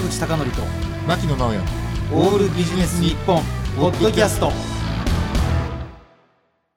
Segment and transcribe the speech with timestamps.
[0.00, 0.62] 坂口孝則と
[1.06, 1.60] 牧野直哉
[2.14, 3.42] オールビジネス日本
[3.76, 4.50] ポッドキャスト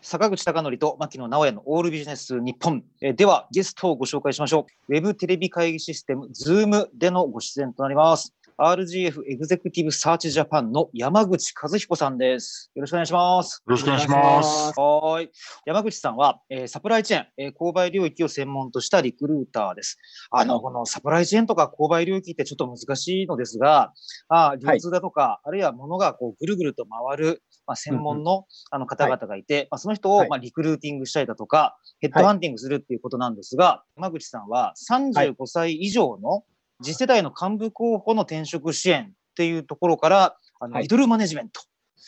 [0.02, 2.84] 坂口孝則と牧野直哉のオールビジネス日本。
[3.02, 4.94] えーでは、ゲストをご紹介しましょう。
[4.94, 8.34] ウェブテレビ会議システム、ズームでのご出演となります。
[8.64, 12.72] RGF エグゼクティブサーチジャパンの山口和彦さんです。
[12.76, 13.62] よろしくお願いします。
[13.68, 15.32] よろしくお願いしますはーい。
[15.66, 19.98] 山口さんは、えーサプライチェーン、えー購買領域を専門としたリクルーターです。
[20.32, 23.92] あの、このサプライチェーンとか購買領域ってちょっと難しいのですが、
[24.30, 36.46] あー流通だとか、あるいは物がこうぐるぐると回る、まあ、専門のあの方々がいて、まあ、その人をはいまあリクルーティングしたりだとか、ヘッドハンティングするっていうことなんですが、山口さんは35歳以上の
[36.82, 40.84] 次世代の幹部候補の転職支援っていうところから、あのはい。
[40.84, 41.62] ミドルマネジメント、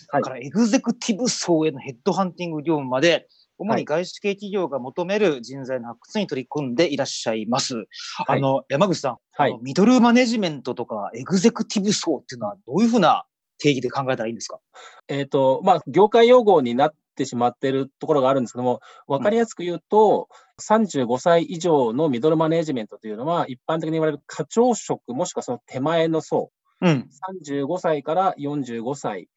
[0.09, 0.23] はい。
[0.23, 3.79] からエグゼクティブ層へのヘッドハンティング業務まで、主はい。
[3.79, 7.75] に外資系企業が求める人材の発掘に取り組んでいらっしゃいます。
[7.75, 7.85] はい。
[8.27, 9.57] あの、山口さん、はい。
[9.62, 13.25] ミドルマネジメントとかエグゼクティブ層っていうのはどういうふうな
[13.57, 14.59] 定義で考えたらいいんですか？
[15.07, 20.27] えっ、と、まあ、業界用語になってしまっているところがあるんですけども、わかりやすく言うと、
[20.62, 27.10] 35歳以上のミドルマネジメントというのは、一般的に言われる課長職、もしくはその手前の層、うん。
[27.49, 29.30] 35歳から45歳、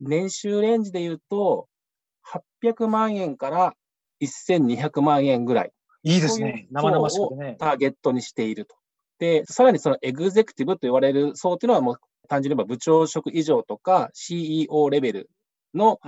[0.00, 1.68] 年収レンジで言うと、
[2.62, 3.74] 800万円から
[4.22, 5.72] 1200万円ぐらい。
[6.02, 6.66] いいですね。
[6.70, 7.56] 生々しくてね。
[7.58, 8.74] ターゲットにしていると。
[9.18, 11.96] で、さらにそのエグゼクティブと言われる層っていうのはもう
[12.28, 15.30] 単純に言えば部長職以上とか CEO レベル
[15.74, 15.98] の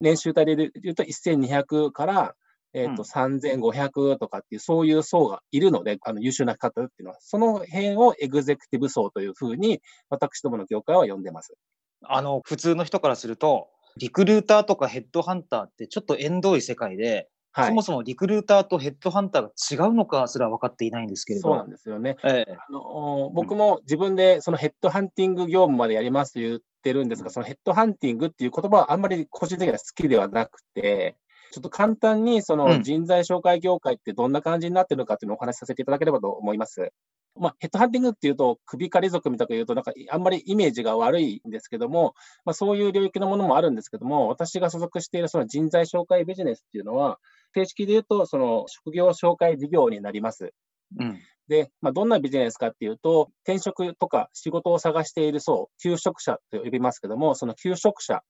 [0.00, 0.06] うん。
[0.06, 2.34] 年収帯で言うと1200から、
[2.72, 11.54] えっとうん3500とかっていうそういう層がいるので、あの優秀な方っていうのは、その辺をエグゼクティブ層というふうに私どもの業界は呼んでます。
[12.02, 17.82] あの、普通の人からすると、リクルーターとかヘッドハンターってちょっと縁遠い世界で、はいそも。
[17.82, 21.48] そもリクルーターとヘッドハンターが違うのかすら分かっていないんですけれど。
[21.48, 22.16] そうなんですよね。
[22.24, 31.16] ええあの僕も自分でそのヘッドハンティング業務までやりますと言ってるんですが、そのヘッドハンティングっていう言葉はあんまり個人的には好きではなくて、
[31.52, 36.92] ちょっと簡単にそうのん人材紹介業界ってどんな感じになってるのかっていうのをお話しさせていただければと思います。
[37.36, 47.18] まあ、ヘッドハンティングっていうと、首狩り族みたいな言うと、なんかあんまりイメージが悪いんですけども、まあ、そういう領域のものもあるんですけども、私が所属しているその人材紹介ビジネスっていうのは、
[47.54, 50.52] 正式で言うと、その職業紹介事業になります。
[50.98, 51.18] うん。
[51.48, 58.22] で、まあ、どんなビジネスかっていうと、転職とか仕事を探している層、求職者と呼びますけども、その求職者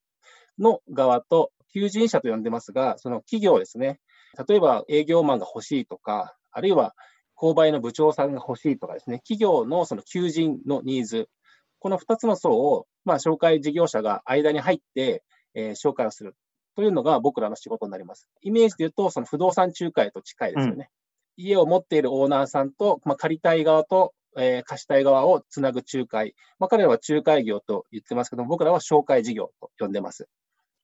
[0.58, 4.00] の側と、求人者と呼んでますが、その企業ですね。
[4.48, 6.94] 例えば営業マンが欲しいとか、あるいは
[7.36, 11.28] 購買の部長さんが欲しいとかですね、企業のその求人のニーズ、
[11.78, 15.22] この2つの層を、まあ、紹介事業者が間に入って、
[15.54, 16.36] えー紹介をする
[16.76, 18.28] というのが僕らの仕事になります。
[18.42, 20.90] イメージで言うと、その不動産仲介と近いですよね。
[21.36, 26.34] 家を持っているオーナーさんと、まあ、借りたい側と、えー貸したい側をつなぐ仲介。
[26.58, 30.28] まあ、彼らは仲介業と言ってますけども、僕らは紹介事業と呼んでます。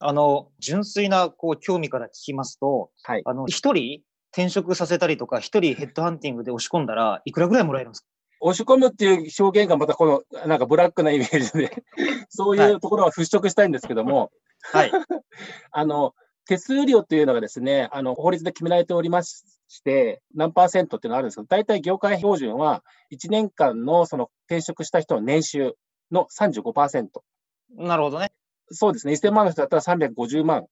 [0.00, 3.22] あの、純粋な、こう、興味から聞きますと、はい。
[3.24, 4.02] あの、一人
[4.32, 8.08] 転職させたりとか、一人ヘッドハンティングで押し込んだらいくらぐらいもらえるんですか？
[8.40, 11.82] 押し込むっていう表現がまたこの、なんかブラックなイメージで、
[12.28, 14.30] そういうところは払拭したいんですけども、
[14.62, 14.90] はい。
[15.72, 16.14] あの、
[16.46, 19.42] 手数料というのがですね、あの、法律で決められておりまし
[19.82, 25.74] て、何パーセントっていうのがあるんですけど、大体業界標準は、1年間のその転職した人の年収
[26.12, 27.08] の35%。
[27.76, 28.32] なるほどね。
[28.70, 30.66] そうですね、1000万の人だったら350万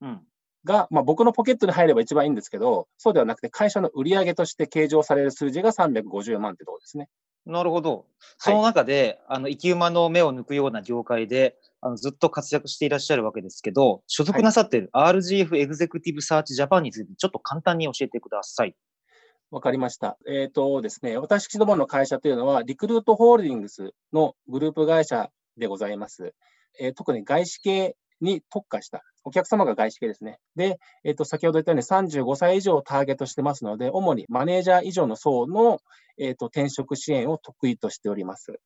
[0.00, 0.22] うん。
[0.64, 7.08] が、まあ、僕のポケットに入れば一番いいんですけど、そうではなくて、会社の売上として計上される数字が350万ってところですね。
[7.48, 8.04] なるほど。
[8.36, 18.76] その中で、あの、生き馬の目を抜くような業界で、あの、ずっと活躍していらっしゃるわけですけど、所属なさっている RGF エグゼクティブサーチジャパンについて、ちょっと簡単に教えてください。
[19.50, 20.18] わかりました。
[20.28, 26.34] えっ、とですね、私どもの会社というのは、リクルートホールディングスのグループ会社でございます。
[26.78, 30.38] えー特に外資系に特化した、お客様が外資系ですね。
[30.56, 35.80] で、えっ、と、先ほど言ったように35歳以上をターゲットしてますので、主にマネージャー以上の層の、
[36.18, 38.60] えっ、と、転職支援を得意としております。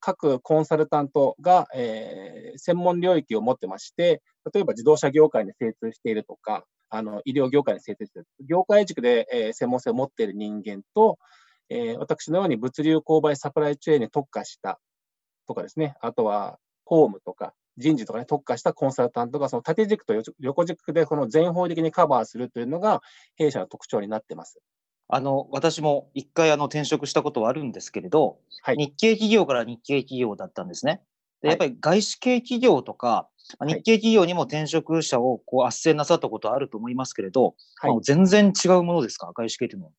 [0.00, 4.20] 各コンサルタントが、えー専門領域を持ってまして、
[4.52, 8.28] 例えば自動車業界に精通しているとか、あの医療業界に精通している。
[8.48, 11.18] 業界軸で、えー専門性を持っている人間と、
[11.68, 14.80] えー私のように物流購買サプライチェーンに特化した
[15.46, 23.00] とかですね、あとはホームとか人事とかに特化したコンサルタントがその縦軸と横軸でこの全方位的にカバーするというのが
[23.36, 24.60] 弊社の特徴になってます。
[25.08, 31.00] あの、私も一回あの転職したことはあるんですけれど、はい日系企業から日系企業だったんですね。
[31.40, 33.28] で、はいやっぱり外資系企業とか、
[33.58, 39.32] まあい日系企業にも転職者をこう斡旋なさったことあると思いますけれど、はいまあ全然違うものですか？
[39.34, 39.92] 外資系というのは。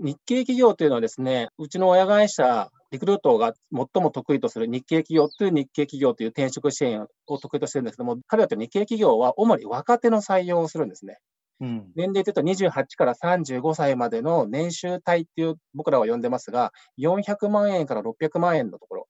[0.00, 11.18] 日系企業というのはですね、うちの親会社リクルートが最も得意とする日系企業という日系企業という転職支援を得意としてるんですけども、彼らと日系企業は主に若手の採用をするんですね。
[11.60, 11.92] うん。
[11.96, 19.08] 年齢で言うと28から35歳までの年収帯っていう僕らは呼んでますが、400万円から600万円のところ。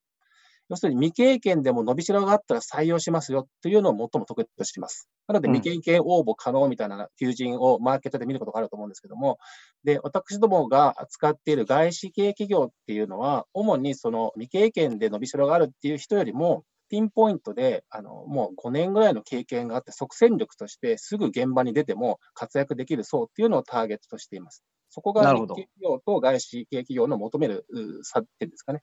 [0.72, 5.06] 要するに未経験でも伸びしろがあったら採用しますよというのを最も得意としています。
[5.28, 9.36] なので未経験応募可能みたいな求人をマーケットで見ることがあると思うんですけども、
[9.84, 24.64] で、私どもが扱っている外資系企業っていうのは、主にその未経験で伸びしろがあるっていう人よりも、ピンポイントで、あの、もう5年ぐらいの経験があって、即戦力としてすぐ現場に出ても活躍できる層っていうのをターゲットとしています。
[24.88, 27.66] そこが日系企業と外資系企業の求める
[28.02, 28.82] 差っていうんですかね。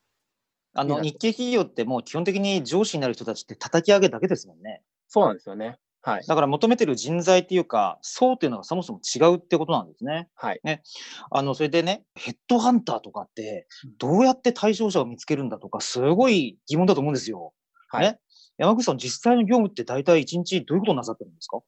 [0.73, 4.81] あの、日系企業ってもう基本的に上司になる人たちって叩き上げだけですもんね。
[5.07, 5.79] そうなんですよね。
[6.01, 6.23] はい。
[6.25, 10.29] だから求めてる人材っていうか、層っていうのがそもそも違うってことなんですね。
[10.35, 10.59] はい。
[10.63, 10.81] ね。
[11.31, 13.67] あの、それでね、ヘッドハンターとかって、
[13.97, 17.53] どうやって対象者を見つけるんだとか、すごい疑問だと思うんですよ。
[17.89, 18.05] はい。
[18.05, 18.19] ね。
[18.57, 21.59] 山口さん、実際の業務って大体1日どういうことなさってるんですか？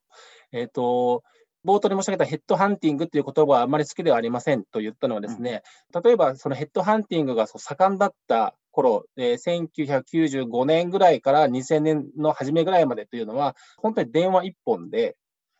[0.53, 1.24] えっ、ー、と、
[1.65, 5.62] 冒頭で申し上げたヘッドハンティングっていう言葉はあまり好きではありませんと言ったのはですね、
[5.94, 15.15] うん、例えばそのヘッドハンティングが盛んだった頃、えー、1995年ぐらいから2000年の初めぐらいまでというのは、本当に電話一本で、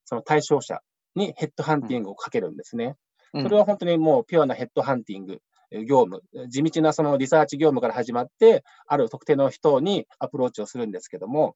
[0.06, 0.80] その対象者
[1.16, 2.96] にヘッドハンティングをかけるんですね。
[3.34, 5.42] それは本当にもうピュアなヘッドハンティング
[5.86, 11.56] 業務、地道なそのリサーチ業務から始まって、ある特定の人にアプローチをするんですけども、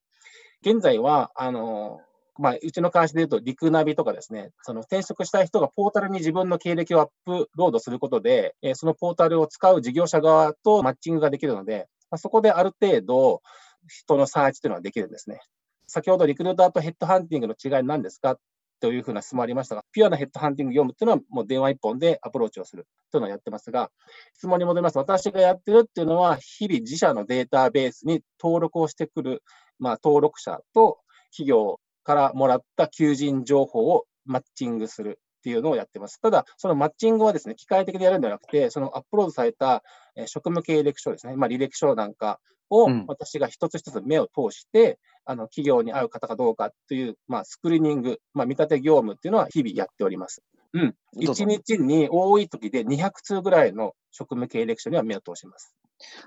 [0.62, 2.00] 現在は、あの、
[2.38, 13.42] まあ、うちの会社で言うと、リクナビとかですね、その転職したい人がポータルに自分の経歴をアップロードすることで、えそのポータルを使う事業者側とマッチングができるので、まあ、そこである程度、
[13.88, 15.40] 人のサーチというのはできるんですね。
[15.88, 18.38] 先ほどリクルーターとヘッドハンティングの違いは何ですか？
[18.82, 23.90] というふうな質問ありましたが、ピュアなヘッドハンティング業務っていうのは、もう電話一本でアプローチをするというのをやってますが、
[24.34, 24.98] 質問に戻ります。
[24.98, 29.44] 私がやってるっていうのは、日々自社のデータベースに登録をしてくる、
[29.80, 31.00] まあ、登録者と
[31.32, 36.22] 企業からもらった求人情報をマッチングするっていうのをやってます。
[36.22, 39.84] ただ、そのマッチングはですね、機械的でやるんではなくて、そのアップロードされた
[40.28, 50.42] 職務経歴書ですね、まあ、履歴書なんかを私が一つ一つ目を通して、うん、あの企業に合う方かどうかという、まあ、スクリーニング、まあ、見立て業務っていうのは日々やっております。
[50.74, 50.96] うん。
[51.18, 55.76] 1日に多い時で200通ぐらいの職務経歴書には目を通します。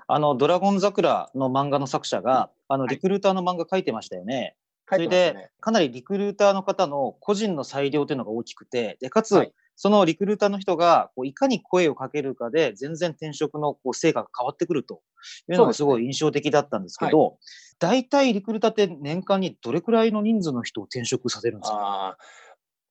[0.07, 4.55] あの、ドラゴン桜の漫画の作者が、あの、リクルーターの漫画書いてましたよね。
[4.89, 15.01] それで、かなりリクルーターの方の個人の裁量というのが大きくて、で、かつ、そのリクルーターの人が、こういかに声をかけるかで、全然転職のこう成果が変わってくると
[15.49, 17.37] いうのがすごい印象的だったんですけど、
[17.79, 22.17] 大体リクルーターって年間にどれくらいの人数の人を転職させるんですか？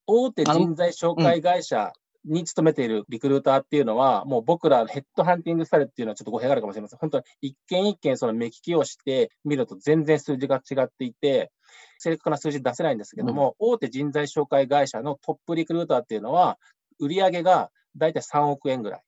[0.06, 1.93] 大手人材紹介会社
[2.25, 6.99] に勤めているリクルーターっていうのは、もう僕らヘッドハンティングスタイルっていうのはちょっと語弊があるかもしれません。
[6.99, 11.50] 本当に一件一件その目利きをしてみると全然数字が違っていて、
[11.99, 16.59] 正確な数字出せないんですけども、うん、大手人材紹介会社のトップリクルーターっていうのは、
[16.99, 19.03] 売上が大体3億円ぐらい。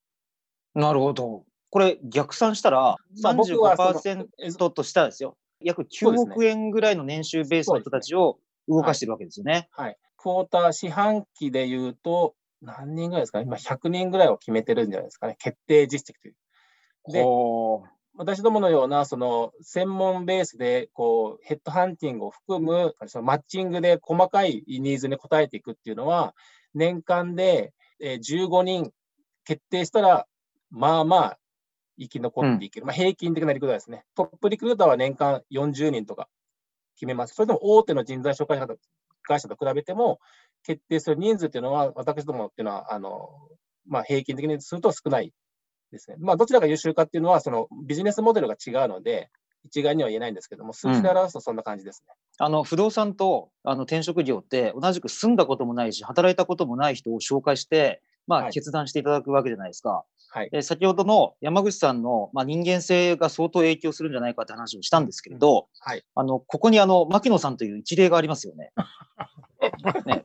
[0.75, 1.45] なるほど。
[1.71, 5.37] これ逆算したら35%としたらですよ。
[5.61, 9.69] 約9億円ぐらいの年収ベースの人たちを動かしてるわけですよね。
[9.73, 9.87] はい。
[9.87, 13.39] はい、クォーター四半期で言うと、何人ぐらいですか？
[13.39, 15.37] ね今100人ぐらいを決めてるんじゃないですかね。
[15.39, 16.35] 決定実績という。
[17.13, 17.25] で、
[18.17, 26.35] 私どものような、その、専門ベースで、こう、ヘッドハンティングを含む、そのマッチングで細かいニーズに応えていくっていうのは、
[26.75, 28.93] 年間で15人
[29.45, 30.27] 決定したら、
[30.71, 31.39] まあまあ、
[31.99, 32.85] 生き残っていける。
[32.85, 34.05] うん、まあ、平均的なリクルーターですね。
[34.15, 36.29] トップリクルーターは年間40人とか
[36.97, 37.35] 決めます。
[37.35, 38.59] それでも大手の人材紹介
[39.23, 40.19] 会社と比べても、
[40.65, 43.31] 決定する人数っていうのは、私どもっていうのは、あの、
[43.87, 45.33] まあ、平均的にすると少ない
[45.93, 46.17] ですね。
[46.21, 49.31] まあ、どちらが優秀かっていうのは、そのビジネスモデルが違うので、
[49.65, 52.15] 一概には言えないんですけども、数字で表すとそんな感じですね。
[52.41, 60.05] うん、あの不動産とあの転職業って同じく住んだこともないし、働いたこともない人を紹介して、まあ、決断していただくわけじゃないですか。
[60.33, 68.71] はい、先ほどの山口さんの、まあ、人間性が相当影響するんじゃないかって話をしたんですけれど、はい、あのここにあの牧野さんという一例がありますよね。
[70.07, 70.23] ね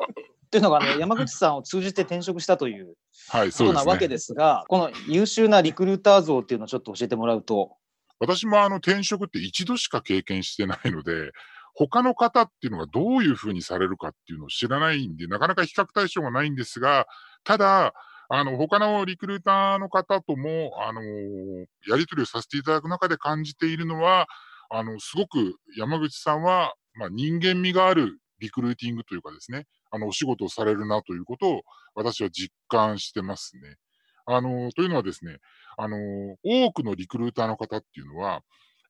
[0.55, 2.93] というのが、ね、 山口さんを通じて転職したという、
[3.27, 7.75] はい、そうなわけですが、この優秀なリクルーター像っていうのをちょっと教えてもらうと。
[8.19, 11.31] 私もあの転職って一度しか経験してないので、
[11.73, 17.05] 他の方っていうのがどういうふうにされるかっていうのを知らないんで、なかなか比較対象がないんですが、
[17.43, 17.93] ただ、
[18.29, 24.27] あの、他のリクルーターの方とも、あのー、やり取りをさせていただく中で感じているのは、
[24.69, 31.61] あの、すごく山口さんは、まあ、人間味があるリクルーティングというかですね、あの、お仕事をされるなということを
[31.95, 33.77] 私は実感してますね。
[34.25, 35.37] あの、というのはですね、
[35.77, 35.97] あの、
[36.43, 38.41] 多くのリクルーターの方っていうのは、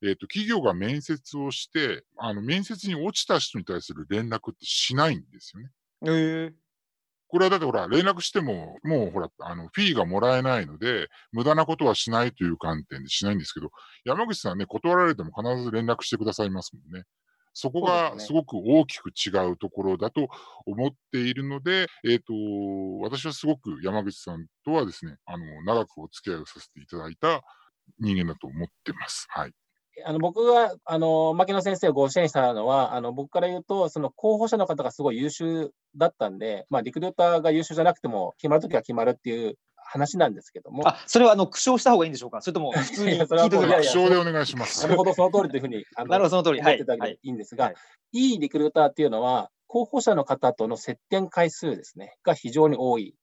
[0.03, 5.69] えっ、と、企業が面接をして、あの、面接に落ちた人に対する連絡ってしないんですよね。
[6.07, 6.65] ええ
[7.27, 13.71] これはだってほら、連絡しても、もうほら、あの、フィーがもらえないので、無駄なことはしないという観点でしないんですけど、
[14.05, 17.03] 山口さんね、断られても必ず連絡してくださいますもんね。
[17.55, 20.27] そこがですごく大きく違うところだと
[20.65, 22.33] 思っているので、えっ、と、
[23.01, 27.43] 私はすごく山口さんとはですね、あの、長くお付き合いをさせていただいた
[27.97, 29.25] 人間だと思ってます。
[29.29, 29.53] はい。
[30.05, 42.41] あの僕があの牧野先生をご支援したのは、あの僕から言うと、その候補者の方がすごい優秀だったんで、まあ、リクルーターが優秀じゃなくても、決まるときは決まるっていう話なんですけども、あ、それはあの苦笑した方がいいんでしょうか？
[42.41, 43.17] それとも 普通に。
[43.17, 44.83] 苦笑でお願いします。
[44.83, 46.61] なるほど、その通りというふうにあのなるほど、その通り。
[46.61, 46.93] はい思っていた。
[46.93, 47.75] だけはいでいいんですが、はい
[48.11, 53.15] い、いリクルーターっていうのは、候補者の方との接点回数ですね、が非常に多い。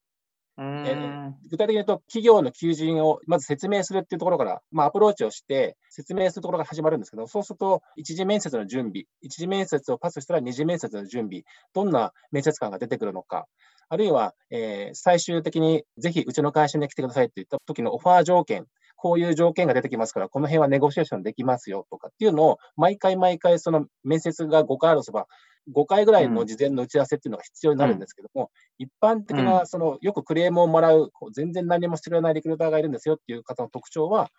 [0.59, 13.47] うーん具体的に言うと、企業の求人をまず説明するっていうところから、まあ、アプローチをして、説明するところが始まるんですけど、そうすると、一次面接の準備、一次面接をパスしたら二次面接の準備、どんな面接官が出てくるのか、
[13.93, 18.65] あるいは、えー最終的にぜひうちの会社に来てくださいって言った時のオファー条件、
[18.97, 25.27] こういう条件が出てきますから、この辺はネゴシエーションできますよとかっていうのを、毎回毎回、その面接が5回あるとすれば、
[25.75, 34.31] 5回ぐらいの事前の打ち合わせっていうのが必要になるんですけども、一般的うな、そのよくクレームをもらう、全然何もしてくれないリクルーターがいるんですよっていう方の特徴は、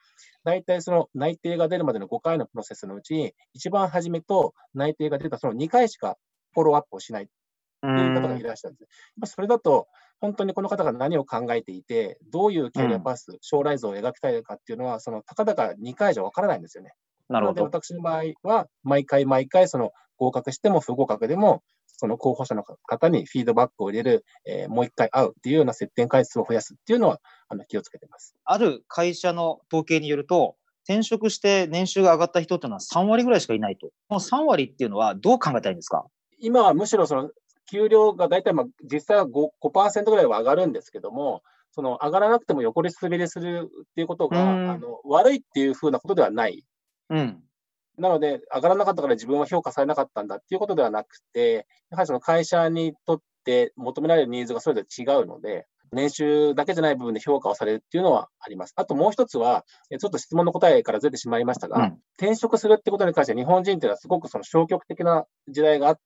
[0.44, 6.18] 大体その内定が出るまでの5回のプロセスのうち、一番初めと内定が出たその2回しか
[6.54, 7.28] フォローアップをしない
[7.88, 8.90] いう方がいらっしゃるんです。
[9.18, 9.88] まあそれだと、
[10.22, 16.94] 本当にこの方が何を考えていて、どういうキャリアパス、将来像を描きたいかっていうのは、そのたかだか2回じゃわからないんですよね。
[17.30, 17.64] ので、なるほど。
[17.64, 28.36] 私の場合は、毎回毎回、その合格しても不合格でも、その候補者の方にフィードバックを入れる、えーもう一回会うっていうような接点回数を増やすっていうのは、あの気をつけてます。
[28.46, 33.88] ある会社の統計によると、転職して年収が上がった人っていうのは3割ぐらいしかいないと。
[34.10, 36.06] この3割っていうのはどう考えたらいいんですか？
[36.40, 37.30] 今はむしろその
[37.70, 46.64] 給料が大体まあ実際は 5%, 5ぐらいは上がるんですけども、その上がらなくても横り滑りするっていうことがうんあの悪いっていうふうなことではない。
[47.10, 47.44] うん。
[47.98, 58.74] なので、上がらなかったから自分は評価されなかったんだっていうことではなくて、やはりその会社にとって求められるニーズがそれぞれ違うので、年収だけじゃない部分で評価をされるっていうのはあります。
[58.76, 66.02] あともう一つは、えちょっと質問の答えからずれてしまいましたが、うん転職するってことに関して日本人っていうのはすごくその消極的な時代があった。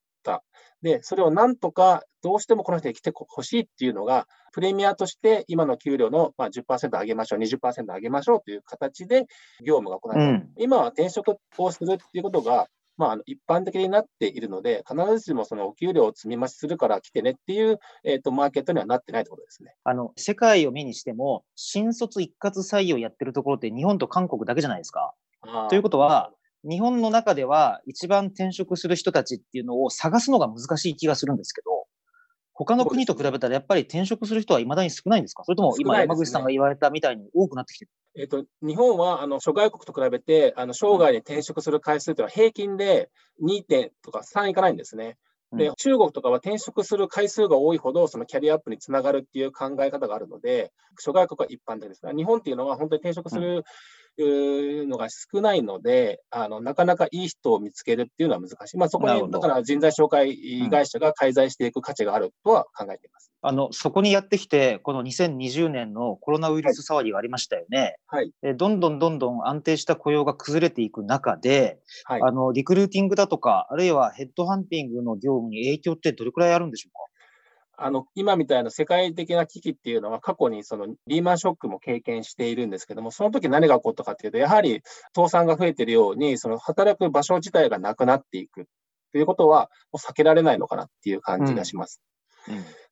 [0.82, 9.26] で、それをなんとかどうしてもこの人に来てほしいっていうのが、プレミアとして今の給料のまあ10%上げましょう、20%上げましょうという形で
[9.64, 10.50] 業務が行われるうん。
[10.56, 19.76] 今は転職をするっていうことが、まあ、一般的になっているので、必ずしもそのお給料を積み増しするから来てねっていう、えー、とマーケットにはなってないということですね。
[19.84, 25.14] あの、世界を目にしても、新卒一括採用やってるところって日本と韓国だけじゃないですか。
[25.68, 26.32] ということは、
[26.64, 31.86] 日本の中では一番転職する人たちっていうのを探すのが難しい気がするんですけど、
[32.52, 35.44] 他の国と比べたらやっぱり転職する人は未だに少ないんですか？
[35.44, 37.90] それとも今山口さんが言われたみたいに多くなってきてる？
[38.16, 43.10] えー、と日本はあの諸外国と比べて、あの生涯に転職する回数というのは平均で
[43.40, 45.16] 2点とか3いかないんですね。
[45.52, 45.74] でうん。
[45.76, 52.02] 中国とかは転職する回数が多いほど、そのキャリアアップにつながるっていう考え方があるので、諸外国は一般的です。
[52.14, 53.64] 日本っていうのは本当に転職する、
[54.18, 58.76] うーのが少ないのであの、なかなかいい人を見つけるっていうのは難しい。
[58.78, 63.28] まあ、そこに、だから人材紹介会社が介在していく価値があるとは考えています。
[63.42, 67.96] あの、そこにやってきて、この2020年のコロナウイルス騒ぎがありましたよね。
[68.10, 68.32] はい。
[68.42, 72.26] でどんどんどんどん安定した雇用が崩れていく中で、はい。
[72.26, 76.98] あの、リクルーティングだとか、あるいはヘッドハンティングの業務に影響ってどれくらいあるんでしょうか？
[77.80, 84.82] あの今みたいな世界的な危機っていうのは、過去にそのリーマンショックも経験しているんですけども、その時何が起こったかっていうと、やはり
[85.14, 88.66] 倒産が増えているように、その働く場所自体がなくなっていく
[89.12, 92.02] ということは、もう避けられないのかなっていう感じがします。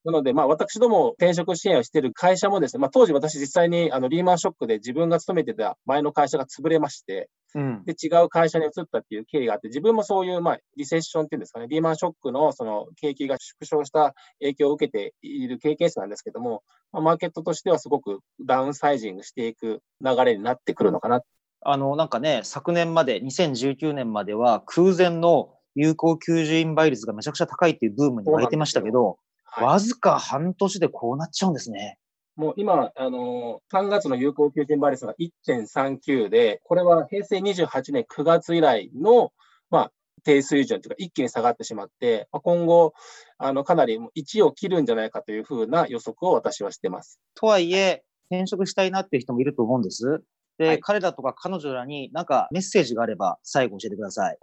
[0.05, 7.85] なので、まあ、私ども転職支援をしている会社もですね、まあ、当時私実際にあのリーマンショックで自分が勤めてた前の会社が潰れまして、うん。
[7.87, 21.23] で、違う会社に移ったっていう経緯があって、自分もそういう、まあ、リセッションっていうんですかね、リーマンショックのその景気が縮小した影響を受けている経験者なんですけども、まあ、マーケットとしてはすごくダウンサイジングしていく流れになってくるのかな。
[21.63, 29.17] あの、なんかね、昨年まで、2019年までは空前の有効求人倍率がめちゃくちゃ高いっていうブームに沸いてましたけど、はい
[29.59, 31.99] わずか半年でこうなっちゃうんですね。
[32.37, 35.15] もう今、あのー3月の有効求人倍率が
[35.47, 39.33] 1.39で、これは平成28年9月以来の、
[39.71, 42.93] まあ、低水準というか、一気に下がってしまって、まあ、今後、
[43.39, 47.21] あのかなり1を切るんじゃないかというふうな予測を私はしてます。
[47.35, 50.23] とはいえ、転職したいなっていう人もいると思うんです。
[50.59, 54.39] で、はい彼らとか彼女らになんかメッセージがあれば最後教えてください。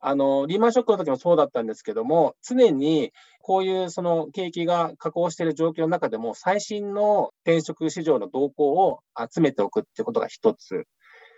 [0.00, 10.86] あの、リーマンショックの時もそうだったんですけども、常にこういうその景気が下降している状況の中でも、最新の転職市場の動向を集めておくっていうことが一つ。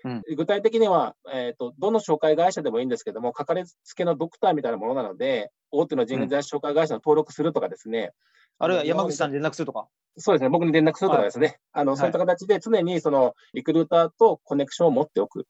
[0.02, 8.12] うん具体的には、えっ、と、どの紹介会社でもいいんですけども、かかりつけのドクターみたいなものなので、大手の人材紹介会社の登録するとかですね。
[8.58, 9.36] あるいは山口さんに。
[9.36, 9.88] に連絡するとか。
[10.16, 11.58] そうですね、僕に連絡するとかですね。
[11.72, 15.46] あの、そういった形で常にそのリクルーターとコネクションを持っておく。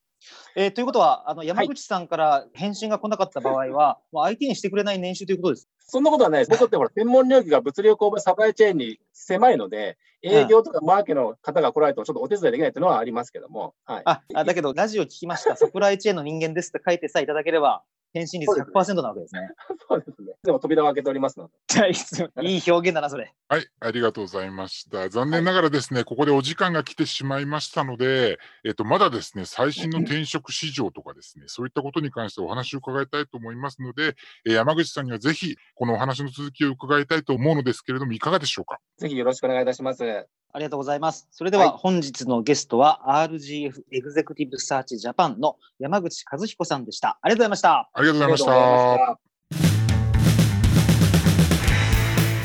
[0.56, 5.68] えーということは、あの山口さんから返信が来なかった場合は、 もう相手にしてくれない年収ということです。
[5.78, 6.50] そんなことはないです。
[6.50, 13.74] 僕ってほら、専門領域が物流購買サプライチェーンに狭いので、営業とかマーケの方が来られてもちょっとお手伝いできないというのはありますけども。
[13.84, 14.02] はい。
[14.04, 15.56] あ、あだけど、ラジオ聞きました。
[15.56, 19.48] サプライチェーンの人間ですって書いてさえいただければ、返信率100%なわけですね。
[19.88, 20.34] そうですね。
[20.42, 21.52] でも扉を開けておりますので。
[21.68, 23.32] じゃあいい表現だな、それ。
[23.48, 25.08] はい、ありがとうございました。
[25.08, 34.14] 残念ながらですね、ここでお時間が来てしまいましたので、えっと、まだですね、最新の転職市場とかですね、そういったことに関してお話を伺いたいと思いますので、
[34.46, 38.78] えー山口さんにはぜひ、このお話の続きを伺いたいと思うのですけれども、いかがでしょうか？
[39.00, 40.04] ぜひよろしくお願いいたします。
[40.52, 41.26] ありがとうございます。
[41.30, 47.18] それでははい本日のゲストは RGF エグゼクティブサーチジャパンの山口和彦さんでした。
[47.22, 47.90] ありがとうございました。
[47.94, 48.44] ありがとうございまし。
[48.44, 49.20] た。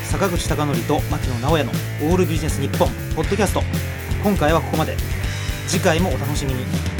[0.04, 3.60] 坂口孝則と牧野直哉のオールビジネス日本ポッドキャスト
[4.24, 4.96] 今回はここまで
[5.66, 6.95] 次回もお楽しみに